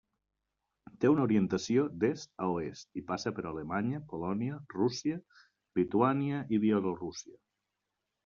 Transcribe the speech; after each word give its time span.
Té 1.03 1.09
una 1.15 1.21
orientació 1.25 1.83
d'est 2.03 2.31
a 2.45 2.47
oest 2.53 2.99
i 3.01 3.03
passa 3.11 3.33
per 3.39 3.45
Alemanya, 3.51 3.99
Polònia, 4.13 4.57
Rússia, 4.77 5.19
Lituània 5.81 6.43
i 6.57 6.61
Bielorússia. 6.67 7.37